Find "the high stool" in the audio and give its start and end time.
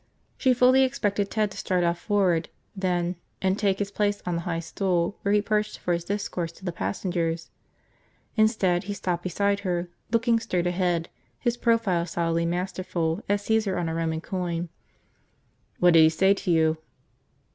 4.33-5.15